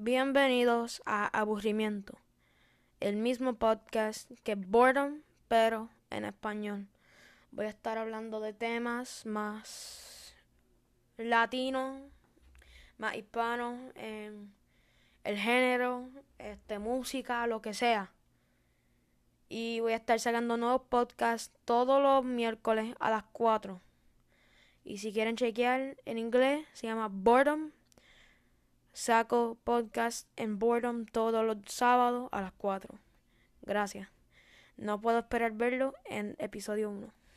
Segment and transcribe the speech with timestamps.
[0.00, 2.16] Bienvenidos a Aburrimiento,
[3.00, 6.86] el mismo podcast que Boredom, pero en español.
[7.50, 10.36] Voy a estar hablando de temas más
[11.16, 12.00] latinos,
[12.96, 14.54] más hispanos, en
[15.24, 16.08] el género,
[16.38, 18.12] este, música, lo que sea.
[19.48, 23.80] Y voy a estar sacando nuevos podcasts todos los miércoles a las 4.
[24.84, 27.72] Y si quieren chequear en inglés, se llama Boredom.
[28.98, 32.98] Saco podcast en Boredom todos los sábados a las 4.
[33.62, 34.08] Gracias.
[34.76, 37.14] No puedo esperar verlo en episodio 1.